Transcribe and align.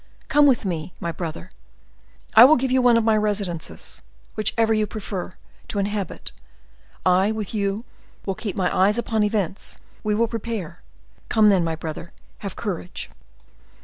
Come 0.29 0.47
with 0.47 0.65
me, 0.65 0.95
my 0.99 1.11
brother; 1.11 1.51
I 2.35 2.43
will 2.43 2.55
give 2.55 2.71
you 2.71 2.81
one 2.81 2.97
of 2.97 3.03
my 3.03 3.15
residences, 3.15 4.01
whichever 4.33 4.73
you 4.73 4.87
prefer, 4.87 5.33
to 5.67 5.77
inhabit. 5.77 6.31
I, 7.05 7.31
with 7.31 7.53
you, 7.53 7.85
will 8.25 8.33
keep 8.33 8.55
my 8.55 8.75
eyes 8.75 8.97
upon 8.97 9.21
events; 9.23 9.77
we 10.03 10.15
will 10.15 10.27
prepare. 10.27 10.81
Come, 11.29 11.49
then, 11.49 11.63
my 11.63 11.75
brother, 11.75 12.13
have 12.39 12.55
courage!" 12.55 13.11